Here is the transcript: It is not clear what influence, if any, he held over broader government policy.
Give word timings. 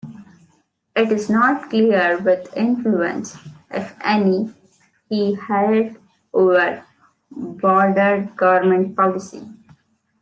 It 0.95 1.11
is 1.11 1.29
not 1.29 1.69
clear 1.69 2.17
what 2.17 2.47
influence, 2.57 3.37
if 3.69 3.95
any, 4.03 4.51
he 5.09 5.35
held 5.35 5.95
over 6.33 6.83
broader 7.29 8.27
government 8.35 8.95
policy. 8.97 9.45